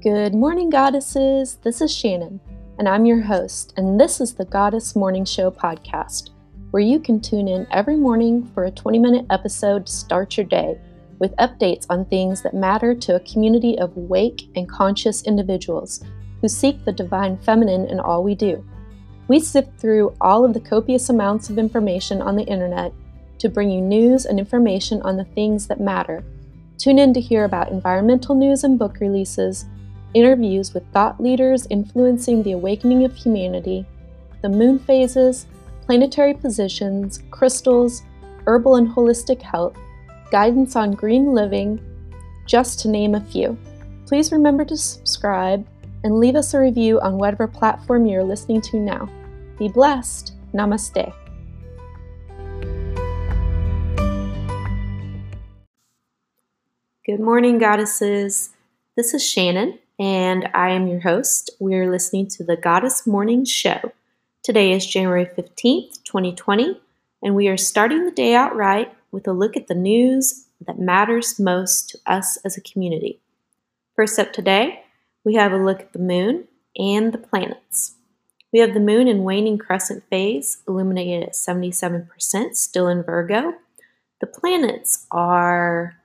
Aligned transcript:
Good 0.00 0.32
morning, 0.32 0.70
goddesses. 0.70 1.56
This 1.64 1.80
is 1.80 1.92
Shannon, 1.92 2.38
and 2.78 2.88
I'm 2.88 3.04
your 3.04 3.20
host, 3.20 3.74
and 3.76 4.00
this 4.00 4.20
is 4.20 4.32
the 4.32 4.44
Goddess 4.44 4.94
Morning 4.94 5.24
Show 5.24 5.50
podcast, 5.50 6.30
where 6.70 6.84
you 6.84 7.00
can 7.00 7.20
tune 7.20 7.48
in 7.48 7.66
every 7.72 7.96
morning 7.96 8.48
for 8.54 8.66
a 8.66 8.70
20 8.70 8.96
minute 9.00 9.26
episode 9.28 9.86
to 9.86 9.92
start 9.92 10.36
your 10.36 10.46
day 10.46 10.78
with 11.18 11.34
updates 11.38 11.84
on 11.90 12.04
things 12.04 12.42
that 12.42 12.54
matter 12.54 12.94
to 12.94 13.16
a 13.16 13.20
community 13.20 13.76
of 13.80 13.96
awake 13.96 14.48
and 14.54 14.68
conscious 14.68 15.24
individuals 15.24 16.04
who 16.40 16.48
seek 16.48 16.84
the 16.84 16.92
divine 16.92 17.36
feminine 17.36 17.86
in 17.86 17.98
all 17.98 18.22
we 18.22 18.36
do. 18.36 18.64
We 19.26 19.40
sift 19.40 19.80
through 19.80 20.14
all 20.20 20.44
of 20.44 20.54
the 20.54 20.60
copious 20.60 21.08
amounts 21.08 21.50
of 21.50 21.58
information 21.58 22.22
on 22.22 22.36
the 22.36 22.44
internet 22.44 22.92
to 23.40 23.48
bring 23.48 23.68
you 23.68 23.80
news 23.80 24.26
and 24.26 24.38
information 24.38 25.02
on 25.02 25.16
the 25.16 25.24
things 25.24 25.66
that 25.66 25.80
matter. 25.80 26.22
Tune 26.78 27.00
in 27.00 27.12
to 27.14 27.20
hear 27.20 27.42
about 27.42 27.72
environmental 27.72 28.36
news 28.36 28.62
and 28.62 28.78
book 28.78 29.00
releases 29.00 29.66
interviews 30.14 30.74
with 30.74 30.86
thought 30.92 31.20
leaders 31.20 31.66
influencing 31.70 32.42
the 32.42 32.52
awakening 32.52 33.04
of 33.04 33.14
humanity, 33.14 33.86
the 34.42 34.48
moon 34.48 34.78
phases, 34.78 35.46
planetary 35.84 36.34
positions, 36.34 37.22
crystals, 37.30 38.02
herbal 38.46 38.76
and 38.76 38.88
holistic 38.88 39.42
health, 39.42 39.76
guidance 40.30 40.76
on 40.76 40.92
green 40.92 41.32
living, 41.32 41.80
just 42.46 42.80
to 42.80 42.88
name 42.88 43.14
a 43.14 43.20
few. 43.20 43.56
Please 44.06 44.32
remember 44.32 44.64
to 44.64 44.76
subscribe 44.76 45.66
and 46.04 46.18
leave 46.18 46.36
us 46.36 46.54
a 46.54 46.58
review 46.58 47.00
on 47.00 47.18
whatever 47.18 47.46
platform 47.46 48.06
you're 48.06 48.24
listening 48.24 48.60
to 48.62 48.78
now. 48.78 49.08
Be 49.58 49.68
blessed. 49.68 50.32
Namaste. 50.54 51.12
Good 57.04 57.20
morning, 57.20 57.58
goddesses. 57.58 58.50
This 58.96 59.14
is 59.14 59.26
Shannon, 59.26 59.78
and 59.98 60.48
I 60.54 60.70
am 60.70 60.86
your 60.86 61.00
host. 61.00 61.50
We're 61.58 61.90
listening 61.90 62.28
to 62.28 62.44
the 62.44 62.56
Goddess 62.56 63.06
Morning 63.06 63.44
Show. 63.44 63.92
Today 64.44 64.72
is 64.72 64.86
January 64.86 65.26
15th, 65.26 66.02
2020, 66.04 66.80
and 67.22 67.34
we 67.34 67.48
are 67.48 67.56
starting 67.56 68.04
the 68.04 68.12
day 68.12 68.34
out 68.34 68.54
right 68.54 68.94
with 69.10 69.26
a 69.26 69.32
look 69.32 69.56
at 69.56 69.66
the 69.66 69.74
news 69.74 70.46
that 70.64 70.78
matters 70.78 71.40
most 71.40 71.90
to 71.90 71.98
us 72.06 72.38
as 72.44 72.56
a 72.56 72.60
community. 72.60 73.20
First 73.96 74.20
up 74.20 74.32
today, 74.32 74.84
we 75.24 75.34
have 75.34 75.52
a 75.52 75.56
look 75.56 75.80
at 75.80 75.92
the 75.92 75.98
moon 75.98 76.44
and 76.76 77.12
the 77.12 77.18
planets. 77.18 77.96
We 78.52 78.60
have 78.60 78.74
the 78.74 78.80
moon 78.80 79.08
in 79.08 79.24
waning 79.24 79.58
crescent 79.58 80.04
phase, 80.08 80.58
illuminated 80.68 81.24
at 81.24 81.34
77%, 81.34 82.54
still 82.54 82.86
in 82.86 83.02
Virgo. 83.02 83.54
The 84.20 84.28
planets 84.28 85.06
are 85.10 85.97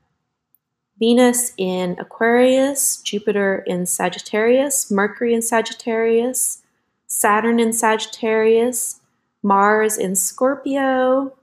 Venus 1.03 1.51
in 1.57 1.97
Aquarius, 1.99 3.01
Jupiter 3.01 3.61
in 3.67 3.85
Sagittarius, 3.85 4.89
Mercury 4.89 5.33
in 5.33 5.41
Sagittarius, 5.41 6.61
Saturn 7.07 7.59
in 7.59 7.73
Sagittarius, 7.73 9.01
Mars 9.43 9.97
in 9.97 10.15
Scorpio, 10.15 11.33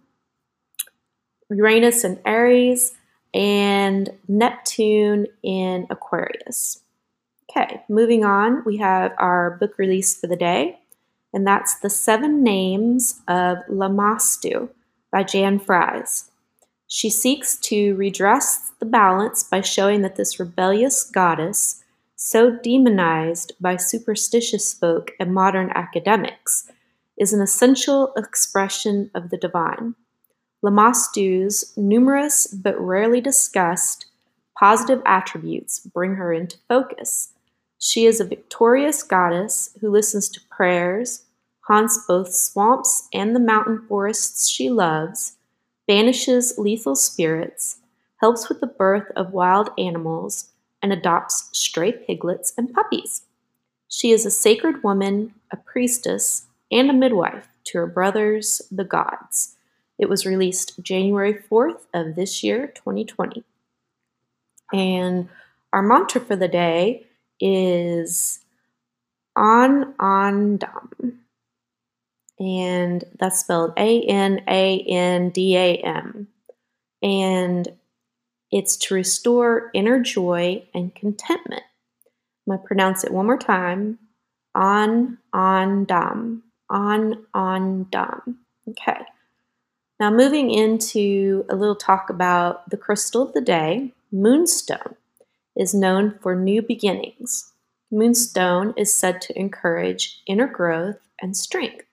Uranus 1.50 2.04
in 2.04 2.18
Aries, 2.24 2.94
and 3.34 4.08
Neptune 4.28 5.26
in 5.42 5.86
Aquarius. 5.90 6.80
Okay, 7.50 7.82
moving 7.86 8.24
on, 8.24 8.64
we 8.64 8.78
have 8.78 9.12
our 9.18 9.58
book 9.60 9.76
release 9.76 10.18
for 10.18 10.26
the 10.26 10.36
day, 10.36 10.78
and 11.34 11.46
that's 11.46 11.78
The 11.80 11.90
Seven 11.90 12.42
Names 12.42 13.20
of 13.28 13.58
Lamashtu 13.68 14.70
by 15.12 15.22
Jan 15.22 15.58
Fries. 15.58 16.29
She 16.92 17.08
seeks 17.08 17.56
to 17.58 17.94
redress 17.94 18.72
the 18.80 18.84
balance 18.84 19.44
by 19.44 19.60
showing 19.60 20.02
that 20.02 20.16
this 20.16 20.40
rebellious 20.40 21.04
goddess, 21.04 21.84
so 22.16 22.50
demonized 22.50 23.52
by 23.60 23.76
superstitious 23.76 24.74
folk 24.74 25.12
and 25.20 25.32
modern 25.32 25.70
academics, 25.76 26.68
is 27.16 27.32
an 27.32 27.40
essential 27.40 28.12
expression 28.16 29.08
of 29.14 29.30
the 29.30 29.36
divine. 29.36 29.94
Lamashtu's 30.64 31.72
numerous 31.76 32.48
but 32.48 32.78
rarely 32.80 33.20
discussed 33.20 34.06
positive 34.58 35.00
attributes 35.06 35.78
bring 35.78 36.16
her 36.16 36.32
into 36.32 36.58
focus. 36.66 37.32
She 37.78 38.04
is 38.04 38.18
a 38.18 38.24
victorious 38.24 39.04
goddess 39.04 39.70
who 39.80 39.92
listens 39.92 40.28
to 40.30 40.40
prayers, 40.50 41.22
haunts 41.68 42.04
both 42.08 42.34
swamps 42.34 43.06
and 43.14 43.36
the 43.36 43.40
mountain 43.40 43.86
forests 43.86 44.48
she 44.48 44.68
loves, 44.70 45.36
banishes 45.90 46.56
lethal 46.56 46.94
spirits, 46.94 47.78
helps 48.20 48.48
with 48.48 48.60
the 48.60 48.66
birth 48.68 49.10
of 49.16 49.32
wild 49.32 49.70
animals, 49.76 50.52
and 50.80 50.92
adopts 50.92 51.48
stray 51.50 51.90
piglets 51.90 52.52
and 52.56 52.72
puppies. 52.72 53.22
She 53.88 54.12
is 54.12 54.24
a 54.24 54.30
sacred 54.30 54.84
woman, 54.84 55.34
a 55.50 55.56
priestess, 55.56 56.46
and 56.70 56.88
a 56.88 56.92
midwife 56.92 57.48
to 57.64 57.78
her 57.78 57.88
brothers, 57.88 58.62
the 58.70 58.84
gods. 58.84 59.56
It 59.98 60.08
was 60.08 60.24
released 60.24 60.80
January 60.80 61.34
4th 61.34 61.80
of 61.92 62.14
this 62.14 62.44
year, 62.44 62.68
2020. 62.68 63.42
And 64.72 65.28
our 65.72 65.82
mantra 65.82 66.20
for 66.20 66.36
the 66.36 66.46
day 66.46 67.04
is 67.40 68.38
Anandam 69.36 71.16
and 72.40 73.04
that's 73.18 73.40
spelled 73.40 73.74
A 73.76 74.02
N 74.02 74.42
A 74.48 74.80
N 74.88 75.28
D 75.30 75.56
A 75.56 75.76
M. 75.76 76.26
And 77.02 77.68
it's 78.50 78.76
to 78.78 78.94
restore 78.94 79.70
inner 79.74 80.00
joy 80.00 80.64
and 80.74 80.94
contentment. 80.94 81.62
I'm 82.46 82.56
going 82.56 82.60
to 82.60 82.66
pronounce 82.66 83.04
it 83.04 83.12
one 83.12 83.26
more 83.26 83.38
time. 83.38 83.98
On, 84.54 85.18
on, 85.32 85.84
dam. 85.84 86.42
On, 86.68 87.24
on, 87.32 87.84
dam. 87.90 88.38
Okay. 88.68 89.00
Now, 90.00 90.10
moving 90.10 90.50
into 90.50 91.44
a 91.50 91.54
little 91.54 91.76
talk 91.76 92.10
about 92.10 92.68
the 92.70 92.76
crystal 92.76 93.22
of 93.22 93.34
the 93.34 93.40
day, 93.40 93.92
moonstone 94.10 94.96
is 95.54 95.74
known 95.74 96.18
for 96.20 96.34
new 96.34 96.62
beginnings. 96.62 97.52
Moonstone 97.90 98.72
is 98.76 98.94
said 98.94 99.20
to 99.22 99.38
encourage 99.38 100.22
inner 100.26 100.46
growth 100.46 100.96
and 101.20 101.36
strength. 101.36 101.84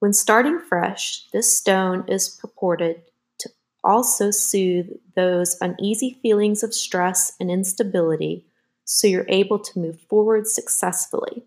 When 0.00 0.12
starting 0.12 0.60
fresh, 0.60 1.26
this 1.32 1.56
stone 1.56 2.04
is 2.06 2.28
purported 2.28 3.02
to 3.40 3.50
also 3.82 4.30
soothe 4.30 4.90
those 5.16 5.56
uneasy 5.60 6.18
feelings 6.22 6.62
of 6.62 6.72
stress 6.72 7.32
and 7.40 7.50
instability 7.50 8.44
so 8.84 9.06
you're 9.06 9.26
able 9.28 9.58
to 9.58 9.78
move 9.78 10.00
forward 10.08 10.46
successfully. 10.46 11.42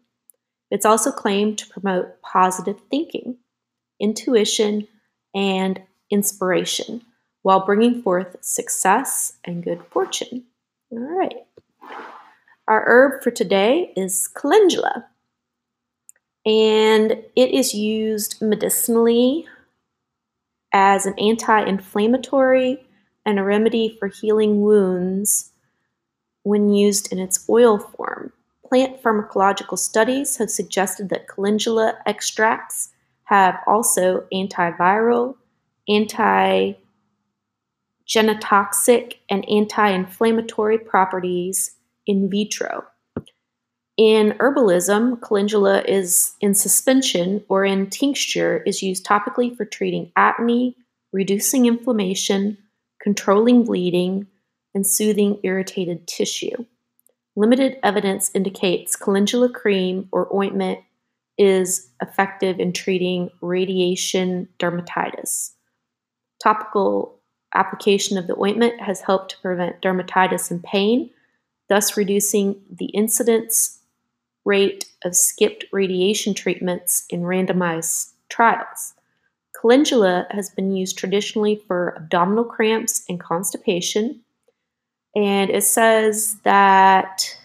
It's 0.69 0.85
also 0.85 1.11
claimed 1.11 1.57
to 1.59 1.69
promote 1.69 2.21
positive 2.21 2.79
thinking, 2.89 3.37
intuition, 3.99 4.87
and 5.33 5.81
inspiration 6.09 7.01
while 7.41 7.65
bringing 7.65 8.01
forth 8.01 8.35
success 8.41 9.33
and 9.43 9.63
good 9.63 9.81
fortune. 9.89 10.43
All 10.91 10.99
right. 10.99 11.35
Our 12.67 12.83
herb 12.85 13.23
for 13.23 13.31
today 13.31 13.91
is 13.95 14.27
calendula 14.27 15.07
and 16.45 17.11
it 17.35 17.51
is 17.51 17.73
used 17.73 18.41
medicinally 18.41 19.45
as 20.73 21.05
an 21.05 21.17
anti 21.19 21.63
inflammatory 21.63 22.85
and 23.25 23.39
a 23.39 23.43
remedy 23.43 23.95
for 23.99 24.07
healing 24.07 24.61
wounds 24.61 25.51
when 26.43 26.73
used 26.73 27.11
in 27.11 27.19
its 27.19 27.47
oil 27.49 27.77
form. 27.77 28.31
Plant 28.67 29.03
pharmacological 29.03 29.77
studies 29.77 30.37
have 30.37 30.49
suggested 30.49 31.09
that 31.09 31.27
calendula 31.27 31.97
extracts 32.05 32.89
have 33.25 33.59
also 33.67 34.25
antiviral, 34.33 35.35
anti 35.87 36.73
genotoxic, 38.07 39.15
and 39.29 39.47
anti 39.49 39.89
inflammatory 39.89 40.77
properties 40.77 41.75
in 42.07 42.29
vitro. 42.29 42.85
In 43.97 44.31
herbalism, 44.39 45.21
calendula 45.21 45.81
is 45.81 46.33
in 46.39 46.55
suspension 46.55 47.43
or 47.49 47.65
in 47.65 47.89
tincture 47.89 48.63
is 48.65 48.81
used 48.81 49.05
topically 49.05 49.55
for 49.55 49.65
treating 49.65 50.11
acne, 50.15 50.77
reducing 51.11 51.65
inflammation, 51.65 52.57
controlling 53.01 53.65
bleeding, 53.65 54.27
and 54.73 54.87
soothing 54.87 55.39
irritated 55.43 56.07
tissue. 56.07 56.65
Limited 57.35 57.77
evidence 57.83 58.31
indicates 58.33 58.95
calendula 58.95 59.49
cream 59.49 60.07
or 60.11 60.33
ointment 60.33 60.79
is 61.37 61.89
effective 62.01 62.59
in 62.59 62.71
treating 62.71 63.29
radiation 63.41 64.47
dermatitis. 64.59 65.51
Topical 66.41 67.19
application 67.53 68.17
of 68.17 68.27
the 68.27 68.39
ointment 68.39 68.79
has 68.81 69.01
helped 69.01 69.31
to 69.31 69.41
prevent 69.41 69.81
dermatitis 69.81 70.49
and 70.49 70.63
pain, 70.63 71.09
thus 71.67 71.97
reducing 71.97 72.61
the 72.69 72.85
incidence 72.85 73.79
rate 74.45 74.85
of 75.03 75.15
skipped 75.15 75.65
radiation 75.71 76.33
treatments 76.33 77.05
in 77.09 77.21
randomized 77.21 78.11
trials. 78.29 78.93
Calendula 79.59 80.27
has 80.31 80.49
been 80.49 80.71
used 80.75 80.97
traditionally 80.97 81.61
for 81.67 81.95
abdominal 81.97 82.45
cramps 82.45 83.03
and 83.09 83.19
constipation. 83.19 84.21
And 85.15 85.49
it 85.51 85.63
says 85.63 86.37
that 86.43 87.37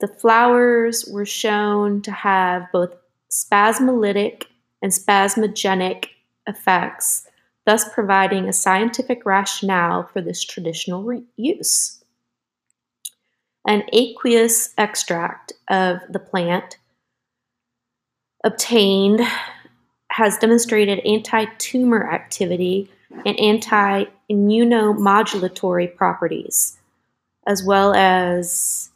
The 0.00 0.08
flowers 0.08 1.06
were 1.10 1.24
shown 1.24 2.02
to 2.02 2.10
have 2.10 2.66
both 2.72 2.94
spasmolytic 3.30 4.44
and 4.82 4.92
spasmogenic 4.92 6.06
effects, 6.46 7.26
thus 7.66 7.88
providing 7.94 8.48
a 8.48 8.52
scientific 8.52 9.24
rationale 9.24 10.04
for 10.12 10.20
this 10.20 10.44
traditional 10.44 11.04
re- 11.04 11.22
use. 11.36 12.01
An 13.66 13.84
aqueous 13.92 14.74
extract 14.76 15.52
of 15.68 16.00
the 16.08 16.18
plant 16.18 16.78
obtained 18.44 19.20
has 20.10 20.36
demonstrated 20.38 20.98
anti 21.00 21.44
tumor 21.58 22.12
activity 22.12 22.90
and 23.24 23.38
anti 23.38 24.04
immunomodulatory 24.30 25.94
properties, 25.94 26.78
as 27.46 27.62
well 27.64 27.94
as 27.94 28.90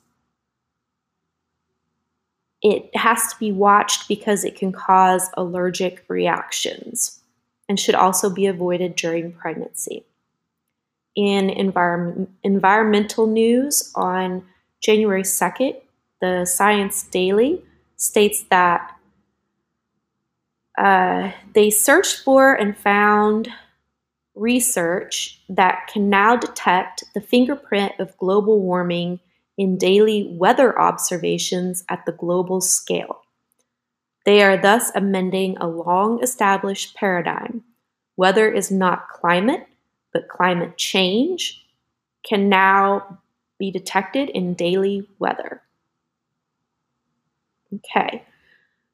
it 2.62 2.94
has 2.96 3.28
to 3.28 3.38
be 3.38 3.52
watched 3.52 4.08
because 4.08 4.44
it 4.44 4.56
can 4.56 4.72
cause 4.72 5.28
allergic 5.34 6.04
reactions 6.08 7.20
and 7.68 7.78
should 7.78 7.94
also 7.94 8.28
be 8.28 8.46
avoided 8.46 8.96
during 8.96 9.32
pregnancy. 9.32 10.04
In 11.14 11.48
environment, 11.48 12.30
environmental 12.42 13.26
news 13.26 13.92
on 13.94 14.44
January 14.86 15.24
2nd, 15.24 15.74
the 16.20 16.44
Science 16.44 17.02
Daily 17.02 17.60
states 17.96 18.44
that 18.50 18.96
uh, 20.78 21.32
they 21.54 21.70
searched 21.70 22.22
for 22.22 22.54
and 22.54 22.78
found 22.78 23.48
research 24.36 25.42
that 25.48 25.88
can 25.92 26.08
now 26.08 26.36
detect 26.36 27.02
the 27.14 27.20
fingerprint 27.20 27.94
of 27.98 28.16
global 28.18 28.60
warming 28.60 29.18
in 29.58 29.76
daily 29.76 30.28
weather 30.30 30.78
observations 30.78 31.82
at 31.88 32.06
the 32.06 32.12
global 32.12 32.60
scale. 32.60 33.22
They 34.24 34.40
are 34.40 34.56
thus 34.56 34.92
amending 34.94 35.56
a 35.56 35.66
long 35.66 36.22
established 36.22 36.94
paradigm. 36.94 37.64
Weather 38.16 38.48
is 38.48 38.70
not 38.70 39.08
climate, 39.08 39.66
but 40.12 40.28
climate 40.28 40.76
change 40.76 41.66
can 42.22 42.48
now 42.48 43.18
be 43.58 43.70
detected 43.70 44.30
in 44.30 44.54
daily 44.54 45.06
weather. 45.18 45.60
Okay, 47.74 48.24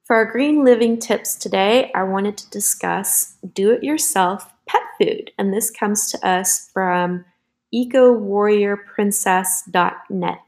for 0.04 0.16
our 0.16 0.24
green 0.24 0.64
living 0.64 0.98
tips 0.98 1.36
today, 1.36 1.92
I 1.94 2.02
wanted 2.02 2.36
to 2.38 2.50
discuss 2.50 3.36
do 3.54 3.70
it 3.70 3.84
yourself 3.84 4.52
pet 4.66 4.82
food, 4.98 5.30
and 5.38 5.52
this 5.52 5.70
comes 5.70 6.10
to 6.10 6.26
us 6.26 6.68
from 6.72 7.24
ecowarriorprincess.net. 7.74 10.38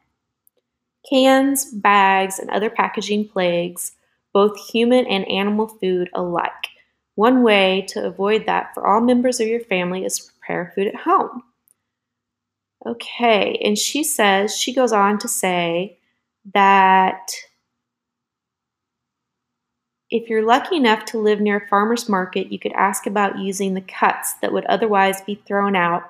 Cans, 1.08 1.72
bags, 1.72 2.38
and 2.38 2.50
other 2.50 2.68
packaging 2.70 3.28
plagues 3.28 3.92
both 4.34 4.68
human 4.68 5.06
and 5.06 5.26
animal 5.28 5.68
food 5.68 6.10
alike. 6.12 6.50
One 7.14 7.42
way 7.42 7.86
to 7.88 8.04
avoid 8.04 8.44
that 8.46 8.74
for 8.74 8.86
all 8.86 9.00
members 9.00 9.40
of 9.40 9.46
your 9.46 9.60
family 9.60 10.04
is 10.04 10.18
to 10.18 10.32
prepare 10.32 10.72
food 10.74 10.88
at 10.88 10.96
home. 10.96 11.44
Okay, 12.86 13.58
and 13.64 13.78
she 13.78 14.04
says, 14.04 14.56
she 14.56 14.74
goes 14.74 14.92
on 14.92 15.18
to 15.18 15.28
say 15.28 15.98
that 16.52 17.30
if 20.10 20.28
you're 20.28 20.44
lucky 20.44 20.76
enough 20.76 21.06
to 21.06 21.18
live 21.18 21.40
near 21.40 21.56
a 21.56 21.68
farmer's 21.68 22.08
market, 22.10 22.52
you 22.52 22.58
could 22.58 22.72
ask 22.72 23.06
about 23.06 23.38
using 23.38 23.72
the 23.72 23.80
cuts 23.80 24.34
that 24.34 24.52
would 24.52 24.66
otherwise 24.66 25.22
be 25.22 25.34
thrown 25.34 25.74
out, 25.74 26.02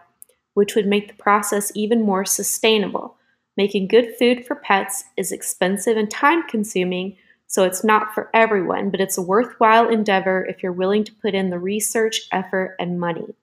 which 0.54 0.74
would 0.74 0.86
make 0.86 1.08
the 1.08 1.22
process 1.22 1.70
even 1.76 2.02
more 2.02 2.24
sustainable. 2.24 3.16
Making 3.56 3.86
good 3.86 4.16
food 4.18 4.44
for 4.44 4.56
pets 4.56 5.04
is 5.16 5.30
expensive 5.30 5.96
and 5.96 6.10
time 6.10 6.42
consuming, 6.48 7.16
so 7.46 7.62
it's 7.62 7.84
not 7.84 8.12
for 8.14 8.30
everyone, 8.34 8.90
but 8.90 9.00
it's 9.00 9.16
a 9.16 9.22
worthwhile 9.22 9.88
endeavor 9.88 10.44
if 10.44 10.60
you're 10.60 10.72
willing 10.72 11.04
to 11.04 11.14
put 11.22 11.34
in 11.34 11.50
the 11.50 11.58
research, 11.58 12.22
effort, 12.32 12.74
and 12.80 12.98
money. 12.98 13.36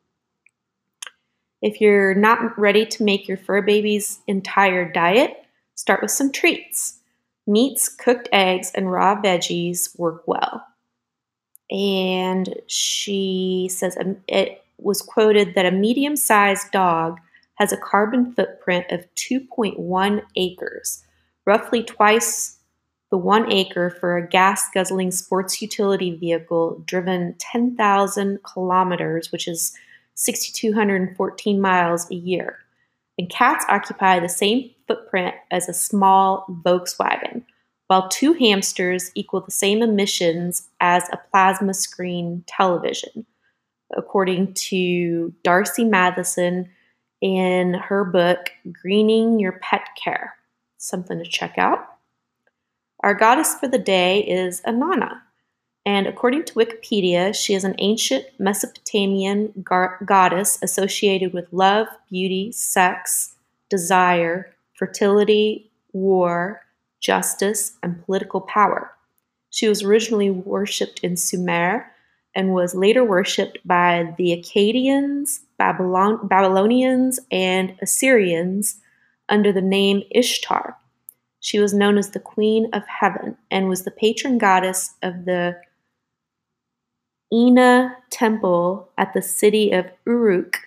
If 1.62 1.80
you're 1.80 2.16
not 2.16 2.58
ready 2.58 2.86
to 2.86 3.04
make 3.04 3.28
your 3.28 3.38
fur 3.38 3.62
baby's 3.62 4.20
entire 4.28 4.92
diet, 4.92 5.46
start 5.76 6.02
with 6.02 6.12
some 6.12 6.32
treats. 6.32 7.00
Meats, 7.48 7.90
cooked 7.90 8.30
eggs, 8.32 8.72
and 8.76 8.92
raw 8.92 9.20
veggies 9.22 9.98
work 9.98 10.24
well. 10.28 10.66
And 11.70 12.54
she 12.68 13.70
says 13.72 13.98
um, 14.00 14.18
it 14.28 14.64
was 14.78 15.02
quoted 15.02 15.56
that 15.56 15.66
a 15.66 15.72
medium 15.72 16.16
sized 16.16 16.72
dog 16.72 17.20
has 17.56 17.72
a 17.72 17.78
carbon 17.78 18.34
footprint 18.34 18.88
of 18.92 19.06
2.1 19.16 20.24
acres, 20.36 21.04
roughly 21.46 21.84
twice 21.84 22.58
the 23.12 23.18
one 23.18 23.52
acre 23.52 23.90
for 23.90 24.18
a 24.18 24.28
gas 24.28 24.70
guzzling 24.74 25.12
sports 25.12 25.62
utility 25.62 26.16
vehicle 26.16 26.82
driven 26.86 27.36
10,000 27.40 28.40
kilometers, 28.44 29.32
which 29.32 29.48
is 29.48 29.74
6,214 30.24 31.60
miles 31.60 32.10
a 32.12 32.16
year 32.16 32.60
and 33.22 33.30
cats 33.30 33.66
occupy 33.70 34.20
the 34.20 34.28
same 34.28 34.72
footprint 34.88 35.36
as 35.52 35.70
a 35.70 35.74
small 35.74 36.46
Volkswagen, 36.66 37.44
while 37.88 38.10
two 38.10 38.34
hamsters 38.34 39.12
equal 39.16 39.42
the 39.42 39.52
same 39.52 39.84
emissions 39.84 40.68
as 40.80 41.04
a 41.12 41.20
plasma 41.30 41.74
screen 41.74 42.44
television, 42.48 43.26
according 43.96 44.54
to 44.54 45.34
Darcy 45.44 45.84
Matheson 45.86 46.70
in 47.22 47.76
her 47.76 48.04
book, 48.04 48.50
Greening 48.72 49.40
Your 49.40 49.60
Pet 49.62 49.88
Care. 50.04 50.34
Something 50.78 51.20
to 51.20 51.30
check 51.30 51.60
out. 51.60 51.86
Our 53.04 53.14
goddess 53.14 53.54
for 53.54 53.68
the 53.68 53.78
day 53.78 54.22
is 54.22 54.62
Inanna, 54.62 55.22
and 55.86 56.06
according 56.06 56.44
to 56.46 56.54
Wikipedia, 56.54 57.34
she 57.34 57.56
is 57.56 57.64
an 57.64 57.76
ancient 57.80 58.26
Mesopotamian 58.38 59.52
gar- 59.64 59.98
goddess 60.06 60.60
associated 60.62 61.34
with 61.34 61.52
love, 61.52 61.88
beauty, 62.10 62.52
sex, 62.52 63.36
desire, 63.70 64.54
fertility, 64.76 65.72
war, 65.92 66.62
justice, 67.00 67.78
and 67.82 68.04
political 68.06 68.42
power. 68.42 68.92
She 69.50 69.68
was 69.68 69.82
originally 69.82 70.30
worshipped 70.30 71.00
in 71.00 71.18
Sumer 71.18 71.92
and 72.36 72.54
was 72.54 72.76
later 72.76 73.04
worshipped 73.04 73.58
by 73.66 74.14
the 74.18 74.32
Akkadians, 74.38 75.40
Babylon- 75.58 76.28
Babylonians, 76.28 77.20
and 77.32 77.76
Assyrians 77.82 78.80
under 79.30 79.52
the 79.52 79.62
name 79.62 80.04
Ishtar. 80.12 80.78
She 81.40 81.60
was 81.60 81.74
known 81.74 81.98
as 81.98 82.12
the 82.12 82.20
Queen 82.20 82.70
of 82.72 82.84
Heaven 82.88 83.36
and 83.50 83.68
was 83.68 83.84
the 83.84 83.92
patron 83.92 84.38
goddess 84.38 84.94
of 85.02 85.26
the 85.26 85.60
Inna 87.32 87.96
temple 88.10 88.90
at 88.98 89.14
the 89.14 89.22
city 89.22 89.72
of 89.72 89.92
Uruk, 90.06 90.60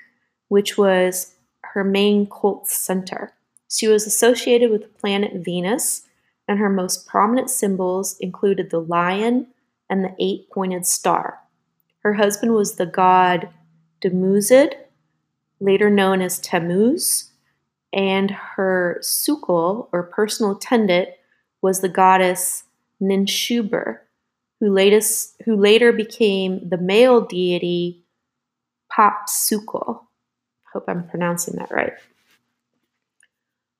which 0.48 0.78
was 0.78 1.34
her 1.62 1.84
main 1.84 2.26
cult 2.26 2.68
center. 2.68 3.32
She 3.68 3.86
was 3.86 4.06
associated 4.06 4.70
with 4.70 4.82
the 4.82 4.88
planet 4.88 5.44
Venus, 5.44 6.06
and 6.48 6.58
her 6.58 6.70
most 6.70 7.06
prominent 7.06 7.50
symbols 7.50 8.16
included 8.20 8.70
the 8.70 8.80
lion 8.80 9.48
and 9.90 10.04
the 10.04 10.14
eight 10.18 10.50
pointed 10.50 10.86
star. 10.86 11.40
Her 12.00 12.14
husband 12.14 12.54
was 12.54 12.76
the 12.76 12.86
god 12.86 13.48
Dumuzid, 14.02 14.74
later 15.60 15.88
known 15.90 16.20
as 16.20 16.38
Tammuz, 16.38 17.30
and 17.92 18.30
her 18.30 18.98
sukkal, 19.02 19.88
or 19.92 20.02
personal 20.02 20.52
attendant, 20.52 21.08
was 21.62 21.80
the 21.80 21.88
goddess 21.88 22.64
Ninshubur, 23.00 24.00
who, 24.64 25.00
who 25.44 25.56
later 25.56 25.92
became 25.92 26.68
the 26.68 26.78
male 26.78 27.20
deity 27.20 28.04
Papsukkal. 28.90 30.06
Hope 30.72 30.84
I'm 30.88 31.08
pronouncing 31.08 31.56
that 31.56 31.70
right. 31.70 31.92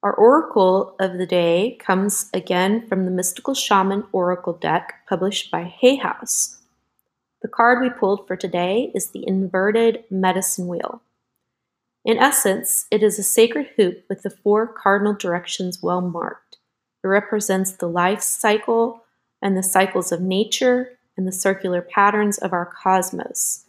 Our 0.03 0.13
oracle 0.13 0.97
of 1.01 1.17
the 1.17 1.27
day 1.27 1.79
comes 1.81 2.29
again 2.35 2.87
from 2.87 3.05
the 3.05 3.11
Mystical 3.11 3.55
Shaman 3.55 4.05
Oracle 4.13 4.53
deck 4.53 5.07
published 5.09 5.51
by 5.51 5.63
Hay 5.63 5.97
House. 5.97 6.61
The 7.41 7.49
card 7.49 7.81
we 7.81 7.89
pulled 7.89 8.27
for 8.27 8.37
today 8.37 8.91
is 8.95 9.11
the 9.11 9.27
inverted 9.27 10.05
medicine 10.11 10.67
wheel. 10.67 11.01
In 12.05 12.19
essence, 12.19 12.87
it 12.91 13.03
is 13.03 13.19
a 13.19 13.23
sacred 13.23 13.71
hoop 13.77 14.05
with 14.11 14.23
the 14.23 14.31
four 14.31 14.67
cardinal 14.67 15.15
directions 15.15 15.83
well 15.83 16.03
marked. 16.03 16.59
It 17.03 17.09
represents 17.09 17.73
the 17.73 17.89
life 17.89 18.21
cycle 18.21 19.04
and 19.45 19.57
the 19.57 19.63
cycles 19.63 20.11
of 20.11 20.21
nature 20.21 20.99
and 21.17 21.29
the 21.29 21.33
circular 21.33 21.83
patterns 21.83 22.39
of 22.39 22.53
our 22.53 22.67
cosmos. 22.83 23.67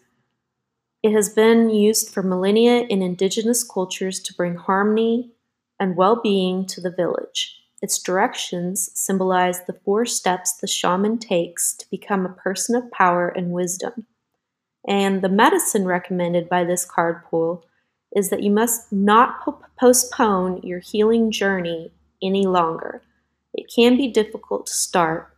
It 1.03 1.12
has 1.12 1.29
been 1.29 1.70
used 1.70 2.10
for 2.10 2.24
millennia 2.24 2.82
in 2.89 3.03
indigenous 3.03 3.63
cultures 3.63 4.20
to 4.22 4.34
bring 4.34 4.55
harmony 4.55 5.34
and 5.79 5.96
well 5.96 6.20
being 6.20 6.65
to 6.65 6.82
the 6.82 6.89
village. 6.89 7.62
Its 7.82 8.01
directions 8.01 8.89
symbolize 8.96 9.65
the 9.65 9.79
four 9.86 10.05
steps 10.05 10.53
the 10.53 10.65
shaman 10.65 11.20
takes 11.20 11.74
to 11.75 11.89
become 11.91 12.25
a 12.25 12.29
person 12.29 12.75
of 12.75 12.89
power 12.89 13.27
and 13.27 13.51
wisdom. 13.51 14.08
And 14.88 15.22
the 15.22 15.29
medicine 15.29 15.86
recommended 15.86 16.48
by 16.50 16.63
this 16.63 16.86
card 16.86 17.24
pool 17.25 17.65
is 18.15 18.29
that 18.29 18.41
you 18.41 18.50
must 18.50 18.91
not 18.91 19.41
po- 19.41 19.62
postpone 19.77 20.62
your 20.63 20.79
healing 20.79 21.32
journey 21.32 21.91
any 22.24 22.46
longer. 22.46 23.01
It 23.53 23.72
can 23.74 23.98
be 23.98 24.08
difficult 24.08 24.67
to 24.67 24.74
start, 24.74 25.35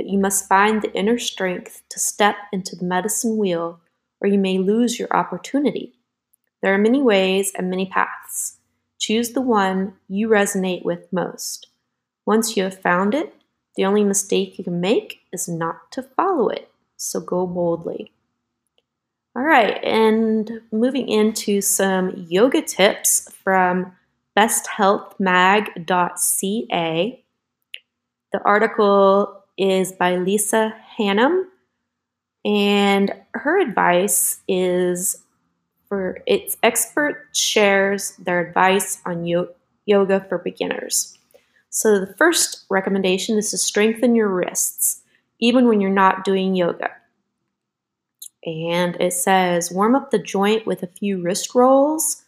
but 0.00 0.08
you 0.08 0.18
must 0.18 0.48
find 0.48 0.80
the 0.80 0.90
inner 0.94 1.18
strength 1.18 1.82
to 1.90 1.98
step 1.98 2.36
into 2.54 2.74
the 2.74 2.86
medicine 2.86 3.36
wheel, 3.36 3.78
or 4.22 4.28
you 4.28 4.38
may 4.38 4.56
lose 4.56 4.98
your 4.98 5.14
opportunity. 5.14 5.92
There 6.62 6.72
are 6.72 6.78
many 6.78 7.02
ways 7.02 7.52
and 7.54 7.68
many 7.68 7.84
paths. 7.84 8.56
Choose 8.98 9.32
the 9.32 9.42
one 9.42 9.92
you 10.08 10.26
resonate 10.26 10.86
with 10.86 11.12
most. 11.12 11.66
Once 12.24 12.56
you 12.56 12.62
have 12.62 12.80
found 12.80 13.14
it, 13.14 13.34
the 13.76 13.84
only 13.84 14.02
mistake 14.02 14.56
you 14.56 14.64
can 14.64 14.80
make 14.80 15.18
is 15.34 15.46
not 15.46 15.92
to 15.92 16.02
follow 16.02 16.48
it. 16.48 16.70
So 16.96 17.20
go 17.20 17.46
boldly. 17.46 18.10
All 19.36 19.42
right, 19.42 19.84
and 19.84 20.62
moving 20.72 21.10
into 21.10 21.60
some 21.60 22.24
yoga 22.26 22.62
tips 22.62 23.30
from 23.44 23.92
besthealthmag.ca. 24.34 27.24
The 28.32 28.40
article 28.44 29.39
is 29.60 29.92
by 29.92 30.16
Lisa 30.16 30.74
Hannum, 30.98 31.44
and 32.44 33.12
her 33.34 33.60
advice 33.60 34.40
is 34.48 35.22
for 35.88 36.22
its 36.26 36.56
expert 36.62 37.26
shares 37.32 38.16
their 38.16 38.40
advice 38.40 39.02
on 39.04 39.26
yo- 39.26 39.50
yoga 39.86 40.24
for 40.28 40.38
beginners. 40.38 41.18
So 41.68 42.00
the 42.00 42.14
first 42.14 42.64
recommendation 42.70 43.36
is 43.36 43.50
to 43.50 43.58
strengthen 43.58 44.14
your 44.14 44.28
wrists, 44.28 45.02
even 45.40 45.68
when 45.68 45.80
you're 45.80 45.90
not 45.90 46.24
doing 46.24 46.54
yoga. 46.54 46.90
And 48.46 48.96
it 49.00 49.12
says 49.12 49.70
warm 49.70 49.94
up 49.94 50.10
the 50.10 50.18
joint 50.18 50.66
with 50.66 50.82
a 50.82 50.86
few 50.86 51.20
wrist 51.20 51.54
rolls 51.54 52.22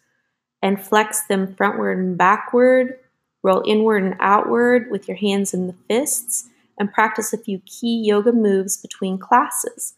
and 0.61 0.83
flex 0.83 1.27
them 1.27 1.55
frontward 1.55 1.99
and 1.99 2.19
backward. 2.19 2.99
Roll 3.43 3.63
inward 3.67 4.05
and 4.05 4.17
outward 4.21 4.91
with 4.91 5.09
your 5.09 5.17
hands 5.17 5.55
in 5.55 5.67
the 5.67 5.75
fists 5.89 6.49
and 6.79 6.93
practice 6.93 7.33
a 7.33 7.39
few 7.39 7.61
key 7.61 8.03
yoga 8.05 8.33
moves 8.33 8.77
between 8.77 9.19
classes. 9.19 9.95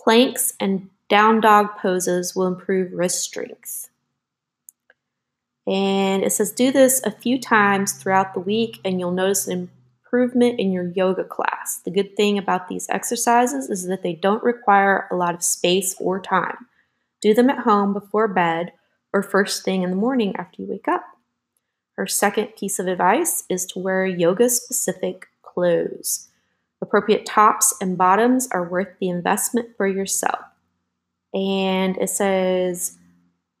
Planks 0.00 0.54
and 0.60 0.88
down 1.08 1.40
dog 1.40 1.76
poses 1.78 2.34
will 2.34 2.46
improve 2.46 2.92
wrist 2.92 3.22
strength. 3.22 3.88
And 5.66 6.22
it 6.22 6.32
says 6.32 6.50
do 6.50 6.72
this 6.72 7.02
a 7.04 7.10
few 7.10 7.38
times 7.40 7.92
throughout 7.92 8.34
the 8.34 8.40
week 8.40 8.80
and 8.84 8.98
you'll 8.98 9.12
notice 9.12 9.46
an 9.46 9.70
improvement 10.02 10.58
in 10.58 10.72
your 10.72 10.90
yoga 10.94 11.24
class. 11.24 11.80
The 11.84 11.90
good 11.90 12.16
thing 12.16 12.38
about 12.38 12.68
these 12.68 12.88
exercises 12.88 13.68
is 13.68 13.86
that 13.86 14.02
they 14.02 14.14
don't 14.14 14.42
require 14.42 15.06
a 15.10 15.16
lot 15.16 15.34
of 15.34 15.42
space 15.42 15.94
or 16.00 16.20
time. 16.20 16.66
Do 17.20 17.34
them 17.34 17.50
at 17.50 17.64
home 17.64 17.92
before 17.92 18.28
bed 18.28 18.72
or 19.12 19.22
first 19.22 19.64
thing 19.64 19.82
in 19.82 19.90
the 19.90 19.96
morning 19.96 20.34
after 20.36 20.62
you 20.62 20.68
wake 20.68 20.88
up. 20.88 21.04
Her 21.96 22.06
second 22.06 22.54
piece 22.56 22.78
of 22.78 22.86
advice 22.86 23.44
is 23.50 23.66
to 23.66 23.80
wear 23.80 24.06
yoga 24.06 24.48
specific 24.48 25.26
clothes. 25.58 26.28
Appropriate 26.80 27.26
tops 27.26 27.74
and 27.80 27.98
bottoms 27.98 28.48
are 28.52 28.68
worth 28.68 28.96
the 29.00 29.08
investment 29.08 29.70
for 29.76 29.88
yourself. 29.88 30.38
And 31.34 31.96
it 31.96 32.10
says, 32.10 32.96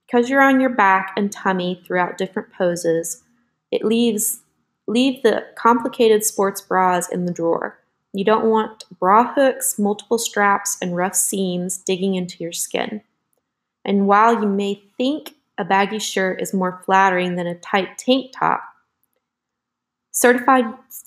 because 0.06 0.30
you're 0.30 0.40
on 0.40 0.60
your 0.60 0.70
back 0.70 1.12
and 1.16 1.32
tummy 1.32 1.82
throughout 1.84 2.16
different 2.16 2.52
poses, 2.52 3.24
it 3.72 3.84
leaves 3.84 4.40
leave 4.86 5.22
the 5.22 5.44
complicated 5.56 6.24
sports 6.24 6.60
bras 6.60 7.08
in 7.08 7.26
the 7.26 7.32
drawer. 7.32 7.78
You 8.14 8.24
don't 8.24 8.46
want 8.46 8.84
bra 9.00 9.34
hooks, 9.34 9.76
multiple 9.78 10.18
straps, 10.18 10.78
and 10.80 10.96
rough 10.96 11.16
seams 11.16 11.78
digging 11.78 12.14
into 12.14 12.42
your 12.42 12.52
skin. 12.52 13.02
And 13.84 14.06
while 14.06 14.40
you 14.40 14.48
may 14.48 14.82
think 14.96 15.34
a 15.58 15.64
baggy 15.64 15.98
shirt 15.98 16.40
is 16.40 16.54
more 16.54 16.80
flattering 16.86 17.34
than 17.34 17.48
a 17.48 17.58
tight 17.58 17.98
tank 17.98 18.32
top, 18.34 18.62
certified 20.18 20.64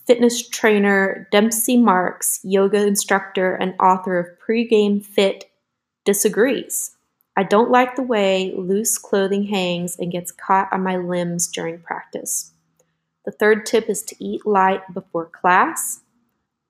fitness 0.08 0.48
trainer 0.48 1.28
Dempsey 1.34 1.76
Marks, 1.76 2.40
yoga 2.44 2.88
instructor 2.88 3.56
and 3.56 3.74
author 3.78 4.18
of 4.18 4.28
Pregame 4.40 5.04
Fit, 5.06 5.52
disagrees. 6.06 6.96
I 7.36 7.44
don't 7.44 7.70
like 7.70 7.98
the 7.98 8.04
way 8.04 8.54
loose 8.58 8.98
clothing 8.98 9.48
hangs 9.48 9.98
and 10.00 10.14
gets 10.14 10.32
caught 10.32 10.72
on 10.72 10.84
my 10.84 10.96
limbs 10.96 11.48
during 11.48 11.80
practice. 11.80 12.54
The 13.26 13.34
third 13.34 13.66
tip 13.66 13.90
is 13.90 14.02
to 14.04 14.24
eat 14.24 14.46
light 14.46 14.82
before 14.94 15.26
class. 15.26 16.00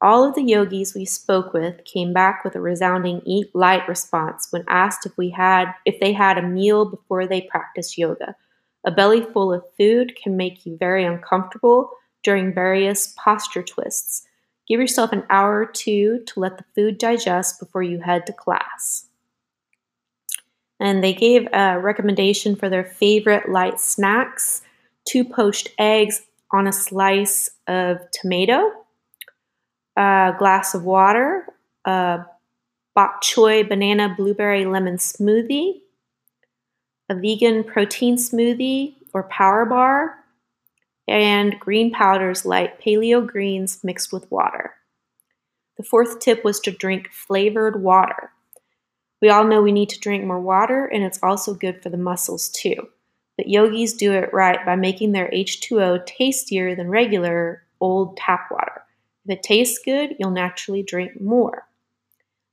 All 0.02 0.28
of 0.28 0.34
the 0.34 0.44
yogis 0.44 0.96
we 0.96 1.06
spoke 1.06 1.54
with 1.54 1.86
came 1.86 2.12
back 2.12 2.44
with 2.44 2.56
a 2.56 2.62
resounding 2.62 3.22
eat 3.24 3.54
light 3.54 3.88
response 3.88 4.48
when 4.50 4.64
asked 4.68 5.06
if 5.06 5.16
we 5.16 5.30
had 5.30 5.74
if 5.86 6.00
they 6.00 6.14
had 6.14 6.40
a 6.40 6.48
meal 6.48 6.86
before 6.86 7.28
they 7.28 7.42
practiced 7.42 8.00
yoga. 8.00 8.36
A 8.84 8.90
belly 8.90 9.22
full 9.22 9.54
of 9.54 9.64
food 9.78 10.16
can 10.16 10.36
make 10.36 10.66
you 10.66 10.76
very 10.76 11.06
uncomfortable 11.06 11.92
during 12.24 12.54
various 12.54 13.14
posture 13.18 13.64
twists. 13.64 14.28
Give 14.68 14.80
yourself 14.80 15.12
an 15.12 15.24
hour 15.30 15.62
or 15.62 15.66
two 15.66 16.24
to 16.28 16.40
let 16.40 16.58
the 16.58 16.66
food 16.76 16.98
digest 16.98 17.60
before 17.60 17.84
you 17.84 18.00
head 18.00 18.26
to 18.28 18.34
class. 18.34 19.08
And 20.80 21.04
they 21.04 21.14
gave 21.14 21.48
a 21.54 21.80
recommendation 21.80 22.56
for 22.56 22.70
their 22.70 22.84
favorite 22.84 23.50
light 23.50 23.80
snacks 23.80 24.62
two 25.06 25.24
poached 25.24 25.70
eggs 25.78 26.22
on 26.52 26.68
a 26.68 26.72
slice 26.72 27.50
of 27.68 28.00
tomato, 28.12 28.72
a 29.96 30.34
glass 30.38 30.74
of 30.74 30.84
water, 30.84 31.46
a 31.86 32.26
bok 32.94 33.22
choy 33.24 33.68
banana 33.68 34.14
blueberry 34.16 34.66
lemon 34.66 34.98
smoothie, 34.98 35.82
a 37.10 37.16
vegan 37.16 37.64
protein 37.64 38.16
smoothie 38.16 38.96
or 39.14 39.24
power 39.24 39.66
bar, 39.66 40.21
and 41.08 41.60
green 41.60 41.92
powders 41.92 42.46
like 42.46 42.82
paleo 42.82 43.26
greens 43.26 43.84
mixed 43.84 44.14
with 44.14 44.30
water. 44.32 44.76
The 45.78 45.84
fourth 45.84 46.20
tip 46.20 46.44
was 46.44 46.60
to 46.62 46.72
drink 46.72 47.10
flavored 47.12 47.82
water. 47.82 48.32
We 49.22 49.30
all 49.30 49.44
know 49.44 49.62
we 49.62 49.72
need 49.72 49.90
to 49.90 50.00
drink 50.00 50.24
more 50.26 50.40
water, 50.40 50.86
and 50.86 51.04
it's 51.04 51.20
also 51.22 51.54
good 51.54 51.82
for 51.82 51.90
the 51.90 51.98
muscles 51.98 52.50
too. 52.50 52.90
But 53.38 53.48
yogis 53.48 53.94
do 53.94 54.14
it 54.14 54.34
right 54.34 54.64
by 54.66 54.76
making 54.76 55.12
their 55.12 55.30
H2O 55.30 56.06
tastier 56.06 56.76
than 56.76 56.90
regular 56.90 57.64
old 57.80 58.18
tap 58.18 58.50
water. 58.52 58.84
If 59.26 59.38
it 59.38 59.44
tastes 59.44 59.80
good, 59.84 60.16
you'll 60.20 60.32
naturally 60.32 60.84
drink 60.84 61.20
more. 61.22 61.68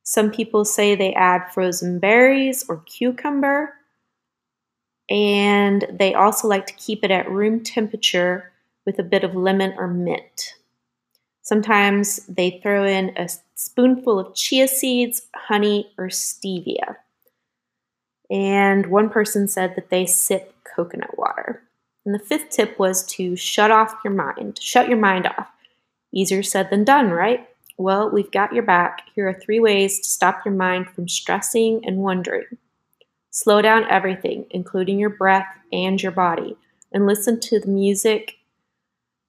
Some 0.03 0.31
people 0.31 0.65
say 0.65 0.95
they 0.95 1.13
add 1.13 1.53
frozen 1.53 1.99
berries 1.99 2.65
or 2.69 2.79
cucumber, 2.87 3.75
and 5.11 5.87
they 5.91 6.15
also 6.15 6.49
like 6.49 6.67
to 6.67 6.75
keep 6.75 7.05
it 7.05 7.11
at 7.11 7.31
room 7.31 7.63
temperature 7.63 8.53
with 8.85 8.99
a 8.99 9.05
bit 9.05 9.25
of 9.25 9.35
lemon 9.35 9.75
or 9.77 9.89
mint. 9.89 10.55
Sometimes 11.43 12.21
they 12.27 12.61
throw 12.63 12.85
in 12.85 13.17
a 13.17 13.29
spoonful 13.55 14.19
of 14.19 14.35
chia 14.35 14.69
seeds, 14.69 15.23
honey, 15.35 15.91
or 15.97 16.09
stevia. 16.09 16.97
And 18.31 18.87
one 18.87 19.09
person 19.09 19.49
said 19.49 19.75
that 19.75 19.89
they 19.89 20.05
sip 20.05 20.55
coconut 20.77 21.17
water. 21.17 21.63
And 22.05 22.15
the 22.15 22.19
fifth 22.19 22.51
tip 22.51 22.79
was 22.79 23.03
to 23.15 23.35
shut 23.37 23.71
off 23.71 23.95
your 24.05 24.13
mind. 24.13 24.59
Shut 24.61 24.89
your 24.89 24.99
mind 24.99 25.27
off. 25.27 25.49
Easier 26.13 26.43
said 26.43 26.71
than 26.71 26.85
done, 26.85 27.11
right? 27.11 27.49
Well, 27.79 28.11
we've 28.11 28.31
got 28.31 28.53
your 28.53 28.63
back. 28.63 29.03
Here 29.15 29.29
are 29.29 29.35
three 29.35 29.61
ways 29.61 30.01
to 30.01 30.09
stop 30.09 30.45
your 30.45 30.55
mind 30.55 30.89
from 30.91 31.09
stressing 31.09 31.83
and 31.87 31.99
wondering. 31.99 32.59
Slow 33.39 33.63
down 33.63 33.85
everything, 33.89 34.47
including 34.51 34.99
your 34.99 35.11
breath 35.11 35.47
and 35.73 36.03
your 36.03 36.11
body, 36.11 36.57
and 36.91 37.07
listen 37.07 37.39
to 37.39 37.61
the 37.61 37.69
music. 37.69 38.35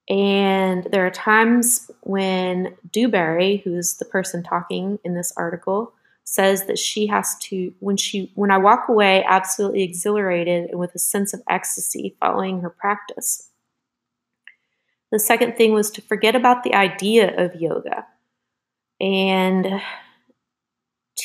And 0.09 0.87
there 0.91 1.05
are 1.05 1.11
times 1.11 1.91
when 2.01 2.75
Dewberry, 2.91 3.57
who's 3.57 3.97
the 3.97 4.05
person 4.05 4.41
talking 4.41 4.97
in 5.03 5.13
this 5.13 5.31
article, 5.37 5.93
says 6.23 6.65
that 6.65 6.79
she 6.79 7.05
has 7.05 7.37
to 7.41 7.71
when 7.81 7.97
she 7.97 8.31
when 8.33 8.49
I 8.49 8.57
walk 8.57 8.89
away 8.89 9.23
absolutely 9.27 9.83
exhilarated 9.83 10.71
and 10.71 10.79
with 10.79 10.95
a 10.95 10.99
sense 10.99 11.31
of 11.31 11.43
ecstasy 11.47 12.15
following 12.19 12.61
her 12.61 12.71
practice. 12.71 13.51
The 15.11 15.19
second 15.19 15.55
thing 15.55 15.71
was 15.71 15.91
to 15.91 16.01
forget 16.01 16.35
about 16.35 16.63
the 16.63 16.73
idea 16.73 17.31
of 17.37 17.61
yoga 17.61 18.07
and 18.99 19.79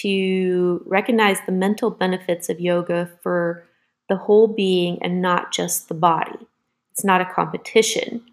to 0.00 0.82
recognize 0.86 1.38
the 1.44 1.52
mental 1.52 1.90
benefits 1.90 2.48
of 2.48 2.60
yoga 2.60 3.10
for 3.22 3.66
the 4.08 4.16
whole 4.16 4.48
being 4.48 5.02
and 5.02 5.22
not 5.22 5.52
just 5.52 5.88
the 5.88 5.94
body. 5.94 6.46
It's 6.92 7.04
not 7.04 7.20
a 7.20 7.32
competition. 7.32 8.24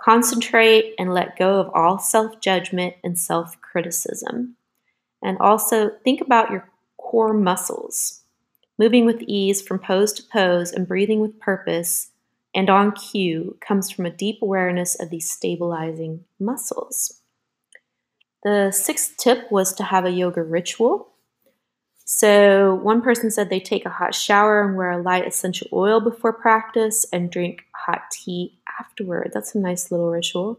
Concentrate 0.00 0.94
and 0.98 1.12
let 1.12 1.38
go 1.38 1.60
of 1.60 1.70
all 1.74 1.98
self 1.98 2.40
judgment 2.40 2.94
and 3.04 3.18
self 3.18 3.60
criticism. 3.60 4.56
And 5.22 5.36
also 5.38 5.90
think 6.04 6.20
about 6.20 6.50
your 6.50 6.68
core 6.96 7.34
muscles. 7.34 8.22
Moving 8.78 9.04
with 9.04 9.22
ease 9.22 9.60
from 9.60 9.78
pose 9.78 10.12
to 10.14 10.22
pose 10.22 10.72
and 10.72 10.88
breathing 10.88 11.20
with 11.20 11.38
purpose 11.38 12.10
and 12.54 12.68
on 12.68 12.92
cue 12.92 13.56
comes 13.60 13.90
from 13.90 14.06
a 14.06 14.10
deep 14.10 14.42
awareness 14.42 14.98
of 14.98 15.10
these 15.10 15.30
stabilizing 15.30 16.24
muscles. 16.38 17.19
The 18.42 18.70
sixth 18.72 19.16
tip 19.18 19.50
was 19.50 19.74
to 19.74 19.84
have 19.84 20.04
a 20.04 20.10
yoga 20.10 20.42
ritual. 20.42 21.08
So, 22.06 22.74
one 22.82 23.02
person 23.02 23.30
said 23.30 23.50
they 23.50 23.60
take 23.60 23.86
a 23.86 23.90
hot 23.90 24.14
shower 24.14 24.64
and 24.64 24.76
wear 24.76 24.90
a 24.90 25.02
light 25.02 25.26
essential 25.26 25.68
oil 25.72 26.00
before 26.00 26.32
practice 26.32 27.06
and 27.12 27.30
drink 27.30 27.62
hot 27.74 28.02
tea 28.10 28.58
afterward. 28.80 29.30
That's 29.32 29.54
a 29.54 29.58
nice 29.58 29.90
little 29.90 30.10
ritual. 30.10 30.58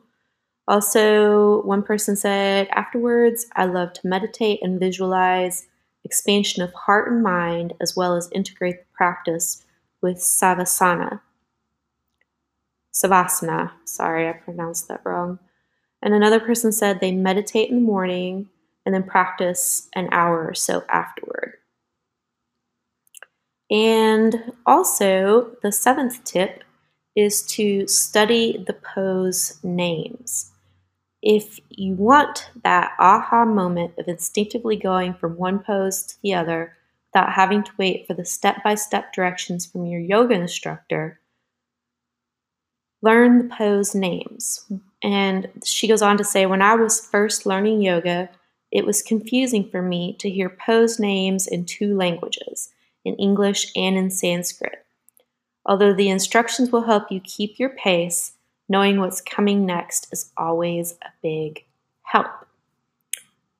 Also, 0.67 1.61
one 1.63 1.83
person 1.83 2.15
said, 2.15 2.69
afterwards, 2.71 3.47
I 3.55 3.65
love 3.65 3.93
to 3.93 4.07
meditate 4.07 4.59
and 4.61 4.79
visualize 4.79 5.67
expansion 6.05 6.63
of 6.63 6.73
heart 6.73 7.11
and 7.11 7.21
mind, 7.23 7.73
as 7.81 7.95
well 7.95 8.15
as 8.15 8.29
integrate 8.31 8.79
the 8.79 8.85
practice 8.93 9.65
with 10.01 10.17
Savasana. 10.17 11.19
Savasana, 12.93 13.71
sorry, 13.85 14.29
I 14.29 14.33
pronounced 14.33 14.87
that 14.87 15.01
wrong. 15.03 15.39
And 16.01 16.13
another 16.13 16.39
person 16.39 16.71
said 16.71 16.99
they 16.99 17.11
meditate 17.11 17.69
in 17.69 17.75
the 17.75 17.81
morning 17.81 18.49
and 18.85 18.95
then 18.95 19.03
practice 19.03 19.87
an 19.95 20.09
hour 20.11 20.47
or 20.47 20.53
so 20.53 20.83
afterward. 20.89 21.57
And 23.69 24.51
also, 24.65 25.55
the 25.61 25.71
seventh 25.71 26.23
tip 26.25 26.63
is 27.15 27.43
to 27.43 27.87
study 27.87 28.63
the 28.67 28.73
pose 28.73 29.59
names. 29.63 30.51
If 31.21 31.59
you 31.69 31.93
want 31.93 32.49
that 32.63 32.91
aha 32.99 33.45
moment 33.45 33.93
of 33.97 34.07
instinctively 34.07 34.75
going 34.75 35.13
from 35.13 35.37
one 35.37 35.59
pose 35.59 36.03
to 36.03 36.15
the 36.21 36.33
other 36.33 36.75
without 37.13 37.33
having 37.33 37.63
to 37.63 37.71
wait 37.77 38.07
for 38.07 38.13
the 38.13 38.25
step 38.25 38.57
by 38.63 38.75
step 38.75 39.13
directions 39.13 39.65
from 39.65 39.85
your 39.85 40.01
yoga 40.01 40.33
instructor, 40.33 41.20
learn 43.01 43.37
the 43.37 43.55
pose 43.55 43.95
names. 43.95 44.65
And 45.03 45.49
she 45.63 45.87
goes 45.87 46.01
on 46.01 46.17
to 46.17 46.23
say, 46.23 46.45
when 46.45 46.61
I 46.61 46.75
was 46.75 47.05
first 47.05 47.45
learning 47.45 47.81
yoga, 47.81 48.29
it 48.71 48.85
was 48.85 49.01
confusing 49.01 49.67
for 49.69 49.81
me 49.81 50.15
to 50.19 50.29
hear 50.29 50.49
pose 50.49 50.99
names 50.99 51.47
in 51.47 51.65
two 51.65 51.95
languages, 51.95 52.69
in 53.03 53.15
English 53.15 53.71
and 53.75 53.97
in 53.97 54.09
Sanskrit. 54.09 54.85
Although 55.65 55.93
the 55.93 56.09
instructions 56.09 56.71
will 56.71 56.83
help 56.83 57.11
you 57.11 57.19
keep 57.19 57.59
your 57.59 57.69
pace, 57.69 58.33
knowing 58.69 58.99
what's 58.99 59.21
coming 59.21 59.65
next 59.65 60.07
is 60.11 60.31
always 60.37 60.93
a 61.01 61.09
big 61.21 61.65
help. 62.03 62.27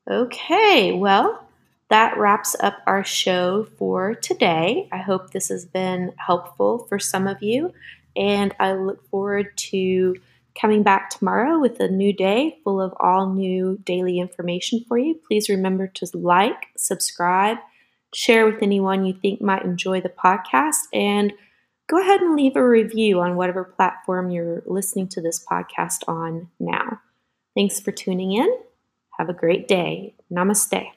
Okay, 0.10 0.94
well, 0.94 1.48
that 1.90 2.18
wraps 2.18 2.56
up 2.62 2.78
our 2.88 3.04
show 3.04 3.68
for 3.78 4.16
today. 4.16 4.88
I 4.92 4.98
hope 4.98 5.32
this 5.32 5.50
has 5.50 5.66
been 5.66 6.14
helpful 6.18 6.86
for 6.88 6.98
some 6.98 7.28
of 7.28 7.44
you, 7.44 7.74
and 8.16 8.54
I 8.60 8.74
look 8.74 9.08
forward 9.10 9.58
to 9.58 10.16
coming 10.60 10.84
back 10.84 11.10
tomorrow 11.10 11.60
with 11.60 11.80
a 11.80 11.88
new 11.88 12.14
day 12.14 12.58
full 12.64 12.82
of 12.82 12.94
all 13.00 13.34
new 13.34 13.80
daily 13.86 14.20
information 14.20 14.84
for 14.88 14.98
you. 14.98 15.20
Please 15.28 15.50
remember 15.50 15.88
to 15.88 16.08
like, 16.14 16.68
subscribe, 16.78 17.58
share 18.14 18.46
with 18.46 18.62
anyone 18.62 19.06
you 19.06 19.14
think 19.14 19.42
might 19.42 19.64
enjoy 19.64 20.02
the 20.02 20.10
podcast, 20.10 20.88
and 20.94 21.34
go 21.90 22.00
ahead 22.00 22.22
and 22.22 22.36
leave 22.36 22.56
a 22.56 22.68
review 22.68 23.20
on 23.20 23.36
whatever 23.36 23.64
platform 23.64 24.30
you're 24.30 24.64
listening 24.66 25.08
to 25.10 25.22
this 25.22 25.44
podcast 25.50 26.00
on 26.08 26.50
now. 26.60 27.00
Thanks 27.56 27.80
for 27.80 27.92
tuning 27.92 28.34
in. 28.34 28.50
Have 29.18 29.30
a 29.30 29.34
great 29.34 29.68
day. 29.68 30.16
Namaste. 30.32 30.92